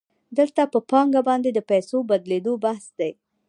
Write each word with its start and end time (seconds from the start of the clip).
دلته 0.37 0.61
په 0.73 0.79
پانګه 0.89 1.21
باندې 1.29 1.49
د 1.53 1.59
پیسو 1.69 1.97
د 2.03 2.07
بدلېدو 2.09 2.53
بحث 2.63 2.85
دی 2.99 3.11